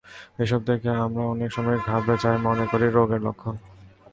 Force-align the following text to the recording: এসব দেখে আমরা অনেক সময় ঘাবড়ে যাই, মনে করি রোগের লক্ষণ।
এসব 0.39 0.61
দেখে 0.63 0.89
আমরা 1.05 1.23
অনেক 1.25 1.49
সময় 1.51 1.79
ঘাবড়ে 1.87 2.15
যাই, 2.23 2.37
মনে 2.47 2.65
করি 2.71 2.85
রোগের 2.89 3.21
লক্ষণ। 3.21 3.55